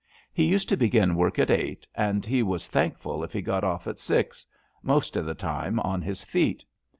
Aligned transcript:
He 0.33 0.45
used 0.45 0.67
to 0.69 0.77
begin 0.77 1.13
work 1.13 1.37
at 1.37 1.51
eight, 1.51 1.85
and 1.93 2.25
he 2.25 2.41
was 2.41 2.67
thank 2.67 2.97
ful 2.97 3.23
if 3.23 3.31
he 3.33 3.43
got 3.43 3.63
off 3.63 3.85
at 3.85 3.99
six; 3.99 4.47
most 4.81 5.15
of 5.15 5.27
the 5.27 5.35
time 5.35 5.79
on 5.79 6.01
his 6.01 6.23
feet. 6.23 6.65